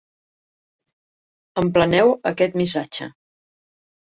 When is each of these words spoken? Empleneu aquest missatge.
Empleneu 1.63 2.09
aquest 2.33 2.59
missatge. 2.63 3.11